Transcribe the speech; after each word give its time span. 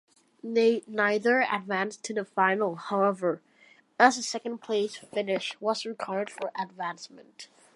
Neither 0.41 1.41
advanced 1.41 2.03
to 2.05 2.13
the 2.15 2.25
final, 2.25 2.73
however, 2.73 3.39
as 3.99 4.17
a 4.17 4.23
second-place 4.23 4.95
finish 4.97 5.55
was 5.61 5.85
required 5.85 6.31
for 6.31 6.51
advancement. 6.59 7.49